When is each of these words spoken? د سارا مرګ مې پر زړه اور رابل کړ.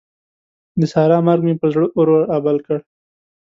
د 0.79 0.81
سارا 0.93 1.17
مرګ 1.27 1.41
مې 1.45 1.53
پر 1.59 1.69
زړه 1.73 1.87
اور 1.97 2.07
رابل 2.31 2.57
کړ. 2.65 2.77